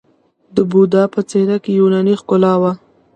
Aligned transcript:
د 0.55 0.57
بودا 0.71 1.03
په 1.13 1.19
څیره 1.29 1.57
کې 1.63 1.71
یوناني 1.79 2.13
ښکلا 2.21 2.53
وه 2.61 2.71